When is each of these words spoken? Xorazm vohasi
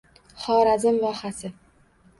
Xorazm 0.45 0.99
vohasi 1.05 1.55